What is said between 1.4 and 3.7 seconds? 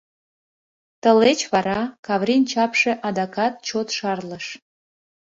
вара Каврин чапше адакат